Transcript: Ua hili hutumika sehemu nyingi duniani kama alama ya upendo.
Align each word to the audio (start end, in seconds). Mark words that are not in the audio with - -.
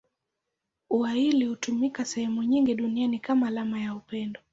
Ua 0.89 1.11
hili 1.11 1.45
hutumika 1.45 2.05
sehemu 2.05 2.43
nyingi 2.43 2.75
duniani 2.75 3.19
kama 3.19 3.47
alama 3.47 3.79
ya 3.81 3.95
upendo. 3.95 4.41